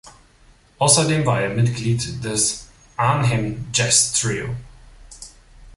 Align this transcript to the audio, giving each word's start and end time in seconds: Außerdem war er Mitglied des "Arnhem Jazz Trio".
Außerdem 0.79 1.27
war 1.27 1.41
er 1.41 1.51
Mitglied 1.53 2.23
des 2.23 2.67
"Arnhem 2.97 3.67
Jazz 3.71 4.13
Trio". 4.19 4.55